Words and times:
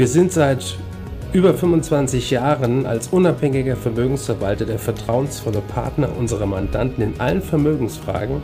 Wir 0.00 0.08
sind 0.08 0.32
seit 0.32 0.78
über 1.34 1.52
25 1.52 2.30
Jahren 2.30 2.86
als 2.86 3.08
unabhängiger 3.08 3.76
Vermögensverwalter 3.76 4.64
der 4.64 4.78
vertrauensvolle 4.78 5.60
Partner 5.60 6.16
unserer 6.16 6.46
Mandanten 6.46 7.02
in 7.02 7.20
allen 7.20 7.42
Vermögensfragen 7.42 8.40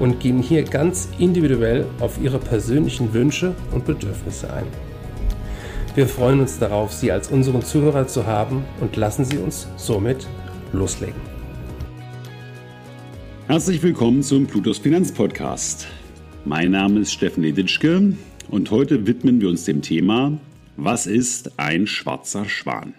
und 0.00 0.18
gehen 0.18 0.42
hier 0.42 0.64
ganz 0.64 1.08
individuell 1.20 1.86
auf 2.00 2.20
ihre 2.20 2.40
persönlichen 2.40 3.14
Wünsche 3.14 3.54
und 3.72 3.84
Bedürfnisse 3.84 4.52
ein. 4.52 4.64
Wir 5.94 6.08
freuen 6.08 6.40
uns 6.40 6.58
darauf, 6.58 6.92
Sie 6.92 7.12
als 7.12 7.28
unseren 7.28 7.62
Zuhörer 7.62 8.08
zu 8.08 8.26
haben 8.26 8.64
und 8.80 8.96
lassen 8.96 9.24
Sie 9.24 9.38
uns 9.38 9.68
somit 9.76 10.26
loslegen. 10.72 11.20
Herzlich 13.46 13.80
willkommen 13.80 14.24
zum 14.24 14.48
Plutos 14.48 14.78
Finanzpodcast. 14.78 15.86
Mein 16.44 16.72
Name 16.72 16.98
ist 16.98 17.12
Steffen 17.12 17.44
Leditschke 17.44 18.14
und 18.50 18.70
heute 18.72 19.06
widmen 19.06 19.40
wir 19.40 19.48
uns 19.48 19.66
dem 19.66 19.82
Thema 19.82 20.32
was 20.76 21.06
ist 21.06 21.58
ein 21.58 21.86
schwarzer 21.86 22.48
Schwan? 22.48 22.94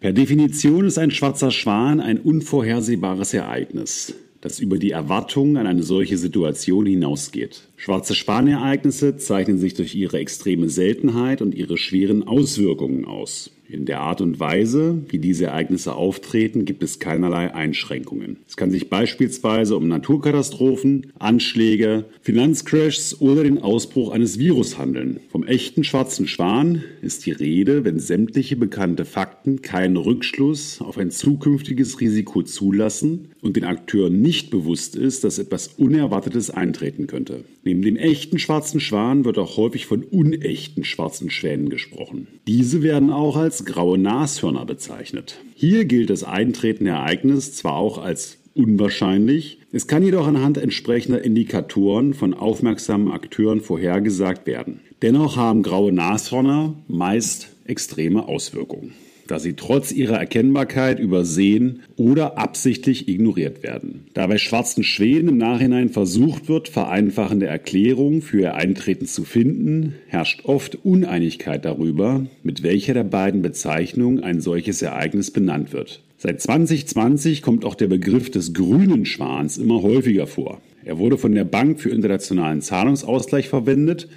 Per 0.00 0.12
Definition 0.12 0.86
ist 0.86 0.98
ein 0.98 1.10
schwarzer 1.10 1.50
Schwan 1.50 2.00
ein 2.00 2.18
unvorhersehbares 2.18 3.32
Ereignis, 3.34 4.14
das 4.40 4.60
über 4.60 4.78
die 4.78 4.90
Erwartungen 4.90 5.56
an 5.56 5.66
eine 5.66 5.82
solche 5.82 6.18
Situation 6.18 6.86
hinausgeht. 6.86 7.62
Schwarze 7.76 8.14
Schwanereignisse 8.14 9.16
zeichnen 9.16 9.58
sich 9.58 9.74
durch 9.74 9.94
ihre 9.94 10.18
extreme 10.18 10.68
Seltenheit 10.68 11.42
und 11.42 11.54
ihre 11.54 11.76
schweren 11.76 12.26
Auswirkungen 12.26 13.04
aus. 13.04 13.50
In 13.68 13.84
der 13.84 14.00
Art 14.00 14.20
und 14.20 14.38
Weise, 14.38 15.02
wie 15.08 15.18
diese 15.18 15.46
Ereignisse 15.46 15.94
auftreten, 15.94 16.64
gibt 16.64 16.84
es 16.84 17.00
keinerlei 17.00 17.52
Einschränkungen. 17.52 18.36
Es 18.46 18.56
kann 18.56 18.70
sich 18.70 18.88
beispielsweise 18.88 19.76
um 19.76 19.88
Naturkatastrophen, 19.88 21.12
Anschläge, 21.18 22.04
Finanzcrashs 22.22 23.20
oder 23.20 23.42
den 23.42 23.58
Ausbruch 23.58 24.12
eines 24.12 24.38
Virus 24.38 24.78
handeln. 24.78 25.18
Vom 25.30 25.42
echten 25.44 25.82
schwarzen 25.82 26.28
Schwan 26.28 26.84
ist 27.02 27.26
die 27.26 27.32
Rede, 27.32 27.84
wenn 27.84 27.98
sämtliche 27.98 28.56
bekannte 28.56 29.04
Fakten 29.04 29.62
keinen 29.62 29.96
Rückschluss 29.96 30.80
auf 30.80 30.96
ein 30.96 31.10
zukünftiges 31.10 32.00
Risiko 32.00 32.42
zulassen 32.42 33.32
und 33.42 33.56
den 33.56 33.64
Akteuren 33.64 34.22
nicht 34.22 34.50
bewusst 34.50 34.94
ist, 34.94 35.24
dass 35.24 35.40
etwas 35.40 35.68
Unerwartetes 35.76 36.50
eintreten 36.50 37.08
könnte. 37.08 37.44
Neben 37.66 37.82
dem 37.82 37.96
echten 37.96 38.38
schwarzen 38.38 38.78
Schwan 38.78 39.24
wird 39.24 39.38
auch 39.38 39.56
häufig 39.56 39.86
von 39.86 40.04
unechten 40.04 40.84
schwarzen 40.84 41.30
Schwänen 41.30 41.68
gesprochen. 41.68 42.28
Diese 42.46 42.84
werden 42.84 43.10
auch 43.10 43.36
als 43.36 43.64
graue 43.64 43.98
Nashörner 43.98 44.64
bezeichnet. 44.64 45.40
Hier 45.56 45.84
gilt 45.84 46.10
das 46.10 46.22
eintretende 46.22 46.92
Ereignis 46.92 47.54
zwar 47.54 47.74
auch 47.74 47.98
als 47.98 48.38
unwahrscheinlich, 48.54 49.58
es 49.72 49.88
kann 49.88 50.04
jedoch 50.04 50.28
anhand 50.28 50.58
entsprechender 50.58 51.24
Indikatoren 51.24 52.14
von 52.14 52.34
aufmerksamen 52.34 53.10
Akteuren 53.10 53.60
vorhergesagt 53.60 54.46
werden. 54.46 54.78
Dennoch 55.02 55.36
haben 55.36 55.64
graue 55.64 55.90
Nashörner 55.90 56.76
meist 56.86 57.48
extreme 57.64 58.28
Auswirkungen 58.28 58.92
da 59.26 59.38
sie 59.38 59.54
trotz 59.54 59.92
ihrer 59.92 60.18
Erkennbarkeit 60.18 60.98
übersehen 60.98 61.80
oder 61.96 62.38
absichtlich 62.38 63.08
ignoriert 63.08 63.62
werden. 63.62 64.06
Da 64.14 64.26
bei 64.26 64.38
schwarzen 64.38 64.84
Schwänen 64.84 65.28
im 65.28 65.38
Nachhinein 65.38 65.88
versucht 65.88 66.48
wird, 66.48 66.68
vereinfachende 66.68 67.46
Erklärungen 67.46 68.22
für 68.22 68.40
ihr 68.40 68.54
Eintreten 68.54 69.06
zu 69.06 69.24
finden, 69.24 69.94
herrscht 70.06 70.44
oft 70.44 70.84
Uneinigkeit 70.84 71.64
darüber, 71.64 72.26
mit 72.42 72.62
welcher 72.62 72.94
der 72.94 73.04
beiden 73.04 73.42
Bezeichnungen 73.42 74.22
ein 74.22 74.40
solches 74.40 74.82
Ereignis 74.82 75.30
benannt 75.30 75.72
wird. 75.72 76.02
Seit 76.18 76.40
2020 76.40 77.42
kommt 77.42 77.64
auch 77.64 77.74
der 77.74 77.88
Begriff 77.88 78.30
des 78.30 78.54
grünen 78.54 79.04
Schwans 79.04 79.58
immer 79.58 79.82
häufiger 79.82 80.26
vor. 80.26 80.60
Er 80.84 80.98
wurde 80.98 81.18
von 81.18 81.34
der 81.34 81.44
Bank 81.44 81.80
für 81.80 81.90
internationalen 81.90 82.62
Zahlungsausgleich 82.62 83.48
verwendet, 83.48 84.08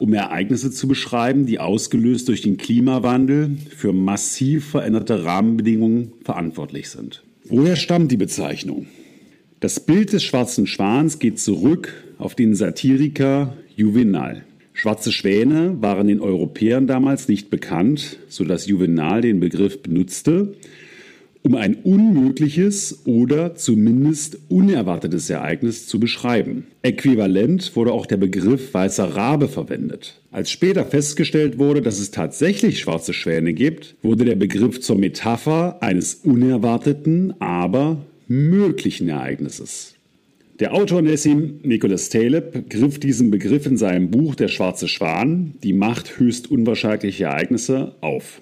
um 0.00 0.12
Ereignisse 0.14 0.70
zu 0.70 0.88
beschreiben, 0.88 1.46
die 1.46 1.58
ausgelöst 1.58 2.28
durch 2.28 2.42
den 2.42 2.56
Klimawandel 2.56 3.56
für 3.74 3.92
massiv 3.92 4.66
veränderte 4.66 5.24
Rahmenbedingungen 5.24 6.12
verantwortlich 6.24 6.88
sind. 6.88 7.22
Woher 7.48 7.76
stammt 7.76 8.10
die 8.12 8.16
Bezeichnung? 8.16 8.86
Das 9.60 9.80
Bild 9.80 10.12
des 10.12 10.22
schwarzen 10.22 10.66
Schwans 10.66 11.18
geht 11.18 11.38
zurück 11.38 11.92
auf 12.18 12.34
den 12.34 12.54
Satiriker 12.54 13.56
Juvenal. 13.74 14.44
Schwarze 14.72 15.10
Schwäne 15.10 15.78
waren 15.80 16.06
den 16.06 16.20
Europäern 16.20 16.86
damals 16.86 17.28
nicht 17.28 17.48
bekannt, 17.48 18.18
sodass 18.28 18.66
Juvenal 18.66 19.22
den 19.22 19.40
Begriff 19.40 19.82
benutzte, 19.82 20.54
um 21.46 21.54
ein 21.54 21.76
unmögliches 21.76 23.02
oder 23.06 23.54
zumindest 23.54 24.38
unerwartetes 24.48 25.30
Ereignis 25.30 25.86
zu 25.86 26.00
beschreiben. 26.00 26.66
Äquivalent 26.82 27.76
wurde 27.76 27.92
auch 27.92 28.06
der 28.06 28.16
Begriff 28.16 28.74
weißer 28.74 29.14
Rabe 29.14 29.46
verwendet. 29.46 30.20
Als 30.32 30.50
später 30.50 30.84
festgestellt 30.84 31.58
wurde, 31.58 31.82
dass 31.82 32.00
es 32.00 32.10
tatsächlich 32.10 32.80
schwarze 32.80 33.12
Schwäne 33.12 33.54
gibt, 33.54 33.94
wurde 34.02 34.24
der 34.24 34.34
Begriff 34.34 34.80
zur 34.80 34.96
Metapher 34.96 35.78
eines 35.82 36.16
unerwarteten, 36.16 37.34
aber 37.40 38.04
möglichen 38.26 39.08
Ereignisses. 39.08 39.94
Der 40.58 40.74
Autor 40.74 41.02
Nessim 41.02 41.60
Nicholas 41.62 42.08
Taleb 42.08 42.68
griff 42.70 42.98
diesen 42.98 43.30
Begriff 43.30 43.66
in 43.66 43.76
seinem 43.76 44.10
Buch 44.10 44.34
Der 44.34 44.48
schwarze 44.48 44.88
Schwan, 44.88 45.54
die 45.62 45.74
Macht 45.74 46.18
höchst 46.18 46.50
unwahrscheinlicher 46.50 47.26
Ereignisse, 47.26 47.94
auf. 48.00 48.40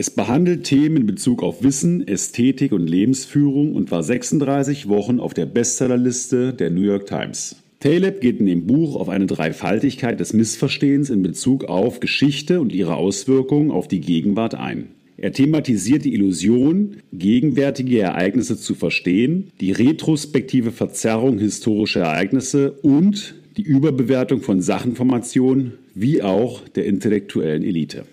Es 0.00 0.10
behandelt 0.10 0.62
Themen 0.62 0.98
in 0.98 1.06
Bezug 1.06 1.42
auf 1.42 1.64
Wissen, 1.64 2.06
Ästhetik 2.06 2.70
und 2.70 2.86
Lebensführung 2.86 3.74
und 3.74 3.90
war 3.90 4.04
36 4.04 4.88
Wochen 4.88 5.18
auf 5.18 5.34
der 5.34 5.44
Bestsellerliste 5.44 6.52
der 6.52 6.70
New 6.70 6.82
York 6.82 7.06
Times. 7.06 7.56
Taleb 7.80 8.20
geht 8.20 8.38
in 8.38 8.46
dem 8.46 8.68
Buch 8.68 8.94
auf 8.94 9.08
eine 9.08 9.26
Dreifaltigkeit 9.26 10.20
des 10.20 10.32
Missverstehens 10.34 11.10
in 11.10 11.22
Bezug 11.22 11.64
auf 11.64 11.98
Geschichte 11.98 12.60
und 12.60 12.72
ihre 12.72 12.94
Auswirkungen 12.94 13.72
auf 13.72 13.88
die 13.88 14.00
Gegenwart 14.00 14.54
ein. 14.54 14.90
Er 15.16 15.32
thematisiert 15.32 16.04
die 16.04 16.14
Illusion, 16.14 16.98
gegenwärtige 17.12 17.98
Ereignisse 17.98 18.56
zu 18.56 18.76
verstehen, 18.76 19.50
die 19.60 19.72
retrospektive 19.72 20.70
Verzerrung 20.70 21.40
historischer 21.40 22.02
Ereignisse 22.02 22.70
und 22.82 23.34
die 23.56 23.62
Überbewertung 23.62 24.42
von 24.42 24.62
Sachinformationen 24.62 25.72
wie 25.92 26.22
auch 26.22 26.68
der 26.68 26.84
intellektuellen 26.84 27.64
Elite. 27.64 28.04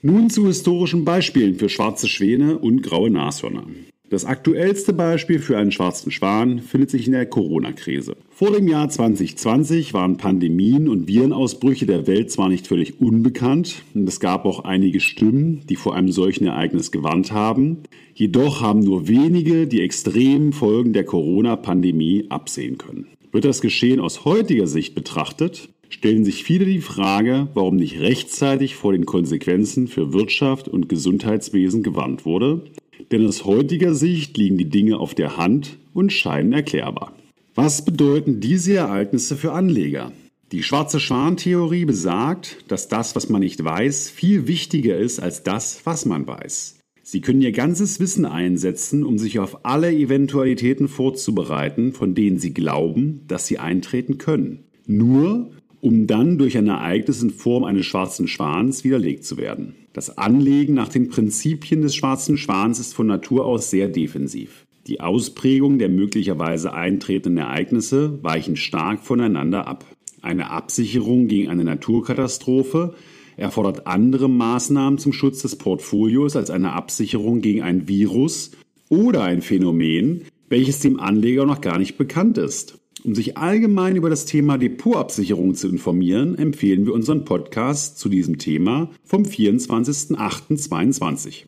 Nun 0.00 0.30
zu 0.30 0.46
historischen 0.46 1.04
Beispielen 1.04 1.56
für 1.56 1.68
schwarze 1.68 2.06
Schwäne 2.06 2.58
und 2.58 2.84
graue 2.84 3.10
Nashörner. 3.10 3.64
Das 4.10 4.24
aktuellste 4.24 4.92
Beispiel 4.92 5.40
für 5.40 5.58
einen 5.58 5.72
schwarzen 5.72 6.12
Schwan 6.12 6.60
findet 6.60 6.90
sich 6.90 7.06
in 7.06 7.12
der 7.12 7.26
Corona-Krise. 7.26 8.16
Vor 8.30 8.52
dem 8.52 8.68
Jahr 8.68 8.88
2020 8.88 9.94
waren 9.94 10.16
Pandemien 10.16 10.88
und 10.88 11.08
Virenausbrüche 11.08 11.84
der 11.84 12.06
Welt 12.06 12.30
zwar 12.30 12.48
nicht 12.48 12.68
völlig 12.68 13.00
unbekannt, 13.00 13.82
und 13.92 14.08
es 14.08 14.20
gab 14.20 14.46
auch 14.46 14.60
einige 14.60 15.00
Stimmen, 15.00 15.62
die 15.68 15.76
vor 15.76 15.96
einem 15.96 16.12
solchen 16.12 16.46
Ereignis 16.46 16.92
gewarnt 16.92 17.32
haben, 17.32 17.78
jedoch 18.14 18.60
haben 18.60 18.80
nur 18.80 19.08
wenige 19.08 19.66
die 19.66 19.82
extremen 19.82 20.52
Folgen 20.52 20.92
der 20.92 21.04
Corona-Pandemie 21.04 22.26
absehen 22.28 22.78
können. 22.78 23.08
Wird 23.32 23.44
das 23.44 23.60
Geschehen 23.60 23.98
aus 23.98 24.24
heutiger 24.24 24.68
Sicht 24.68 24.94
betrachtet, 24.94 25.68
stellen 25.88 26.24
sich 26.24 26.44
viele 26.44 26.64
die 26.64 26.80
Frage, 26.80 27.48
warum 27.54 27.76
nicht 27.76 28.00
rechtzeitig 28.00 28.76
vor 28.76 28.92
den 28.92 29.06
Konsequenzen 29.06 29.88
für 29.88 30.12
Wirtschaft 30.12 30.68
und 30.68 30.88
Gesundheitswesen 30.88 31.82
gewarnt 31.82 32.24
wurde, 32.24 32.62
denn 33.10 33.26
aus 33.26 33.44
heutiger 33.44 33.94
Sicht 33.94 34.36
liegen 34.36 34.58
die 34.58 34.68
Dinge 34.68 34.98
auf 34.98 35.14
der 35.14 35.36
Hand 35.36 35.78
und 35.94 36.12
scheinen 36.12 36.52
erklärbar. 36.52 37.12
Was 37.54 37.84
bedeuten 37.84 38.40
diese 38.40 38.74
Ereignisse 38.74 39.36
für 39.36 39.52
Anleger? 39.52 40.12
Die 40.52 40.62
schwarze 40.62 41.00
Schwan-Theorie 41.00 41.84
besagt, 41.84 42.64
dass 42.68 42.88
das, 42.88 43.14
was 43.16 43.28
man 43.28 43.40
nicht 43.40 43.62
weiß, 43.62 44.10
viel 44.10 44.46
wichtiger 44.46 44.96
ist 44.96 45.20
als 45.20 45.42
das, 45.42 45.80
was 45.84 46.06
man 46.06 46.26
weiß. 46.26 46.78
Sie 47.02 47.20
können 47.20 47.42
Ihr 47.42 47.52
ganzes 47.52 48.00
Wissen 48.00 48.26
einsetzen, 48.26 49.02
um 49.02 49.18
sich 49.18 49.38
auf 49.38 49.64
alle 49.64 49.90
Eventualitäten 49.92 50.88
vorzubereiten, 50.88 51.92
von 51.92 52.14
denen 52.14 52.38
Sie 52.38 52.52
glauben, 52.52 53.22
dass 53.28 53.46
sie 53.46 53.58
eintreten 53.58 54.18
können. 54.18 54.64
Nur 54.86 55.50
um 55.80 56.06
dann 56.06 56.38
durch 56.38 56.56
ein 56.58 56.68
Ereignis 56.68 57.22
in 57.22 57.30
Form 57.30 57.64
eines 57.64 57.86
schwarzen 57.86 58.28
Schwans 58.28 58.84
widerlegt 58.84 59.24
zu 59.24 59.36
werden. 59.36 59.74
Das 59.92 60.18
Anlegen 60.18 60.74
nach 60.74 60.88
den 60.88 61.08
Prinzipien 61.08 61.82
des 61.82 61.94
schwarzen 61.94 62.36
Schwans 62.36 62.78
ist 62.78 62.94
von 62.94 63.06
Natur 63.06 63.44
aus 63.44 63.70
sehr 63.70 63.88
defensiv. 63.88 64.64
Die 64.86 65.00
Ausprägung 65.00 65.78
der 65.78 65.88
möglicherweise 65.88 66.72
eintretenden 66.72 67.44
Ereignisse 67.44 68.22
weichen 68.22 68.56
stark 68.56 69.00
voneinander 69.00 69.66
ab. 69.66 69.84
Eine 70.22 70.50
Absicherung 70.50 71.28
gegen 71.28 71.48
eine 71.48 71.64
Naturkatastrophe 71.64 72.94
Er 73.36 73.50
fordert 73.52 73.86
andere 73.86 74.28
Maßnahmen 74.28 74.98
zum 74.98 75.12
Schutz 75.12 75.42
des 75.42 75.56
Portfolios 75.56 76.34
als 76.34 76.50
eine 76.50 76.72
Absicherung 76.72 77.40
gegen 77.40 77.62
ein 77.62 77.86
Virus 77.86 78.50
oder 78.88 79.22
ein 79.22 79.42
Phänomen, 79.42 80.22
welches 80.48 80.80
dem 80.80 80.98
Anleger 80.98 81.46
noch 81.46 81.60
gar 81.60 81.78
nicht 81.78 81.98
bekannt 81.98 82.38
ist. 82.38 82.78
Um 83.04 83.14
sich 83.14 83.36
allgemein 83.36 83.96
über 83.96 84.10
das 84.10 84.24
Thema 84.24 84.58
Depotabsicherung 84.58 85.54
zu 85.54 85.68
informieren, 85.68 86.36
empfehlen 86.36 86.86
wir 86.86 86.94
unseren 86.94 87.24
Podcast 87.24 87.98
zu 87.98 88.08
diesem 88.08 88.38
Thema 88.38 88.90
vom 89.04 89.24
24.08.22. 89.24 91.44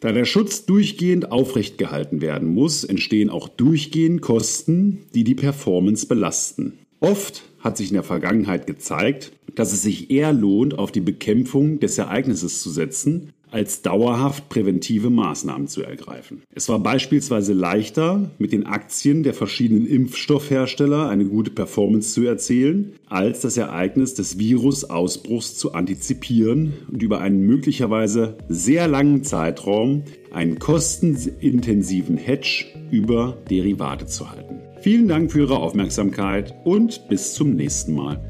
Da 0.00 0.12
der 0.12 0.24
Schutz 0.24 0.64
durchgehend 0.64 1.30
aufrecht 1.30 1.78
gehalten 1.78 2.20
werden 2.20 2.48
muss, 2.48 2.84
entstehen 2.84 3.30
auch 3.30 3.48
durchgehend 3.48 4.22
Kosten, 4.22 5.04
die 5.14 5.24
die 5.24 5.34
Performance 5.34 6.06
belasten. 6.06 6.78
Oft 7.00 7.42
hat 7.60 7.76
sich 7.76 7.88
in 7.88 7.94
der 7.94 8.02
Vergangenheit 8.02 8.66
gezeigt, 8.66 9.32
dass 9.54 9.72
es 9.72 9.82
sich 9.82 10.10
eher 10.10 10.32
lohnt, 10.32 10.78
auf 10.78 10.92
die 10.92 11.00
Bekämpfung 11.00 11.80
des 11.80 11.98
Ereignisses 11.98 12.62
zu 12.62 12.70
setzen, 12.70 13.32
als 13.50 13.82
dauerhaft 13.82 14.48
präventive 14.48 15.10
Maßnahmen 15.10 15.66
zu 15.66 15.82
ergreifen. 15.82 16.42
Es 16.54 16.68
war 16.68 16.78
beispielsweise 16.78 17.52
leichter, 17.52 18.30
mit 18.38 18.52
den 18.52 18.66
Aktien 18.66 19.22
der 19.22 19.34
verschiedenen 19.34 19.86
Impfstoffhersteller 19.86 21.08
eine 21.08 21.24
gute 21.24 21.50
Performance 21.50 22.12
zu 22.12 22.24
erzielen, 22.24 22.92
als 23.08 23.40
das 23.40 23.56
Ereignis 23.56 24.14
des 24.14 24.38
Virusausbruchs 24.38 25.56
zu 25.56 25.72
antizipieren 25.72 26.74
und 26.90 27.02
über 27.02 27.20
einen 27.20 27.40
möglicherweise 27.40 28.36
sehr 28.48 28.88
langen 28.88 29.24
Zeitraum 29.24 30.04
einen 30.32 30.58
kostenintensiven 30.58 32.16
Hedge 32.16 32.66
über 32.90 33.38
Derivate 33.50 34.06
zu 34.06 34.30
halten. 34.30 34.60
Vielen 34.80 35.08
Dank 35.08 35.30
für 35.30 35.40
Ihre 35.40 35.58
Aufmerksamkeit 35.58 36.54
und 36.64 37.08
bis 37.08 37.34
zum 37.34 37.54
nächsten 37.54 37.94
Mal. 37.94 38.29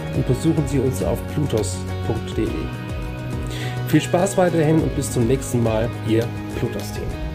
und 0.15 0.27
besuchen 0.27 0.67
Sie 0.67 0.79
uns 0.79 1.03
auf 1.03 1.19
plutos.de. 1.33 2.47
Viel 3.87 4.01
Spaß 4.01 4.37
weiterhin 4.37 4.81
und 4.81 4.95
bis 4.95 5.11
zum 5.11 5.27
nächsten 5.27 5.61
Mal, 5.61 5.89
Ihr 6.07 6.25
Plutos-Team. 6.59 7.30